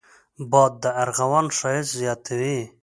[0.51, 2.59] باد د ارغوان ښايست زیاتوي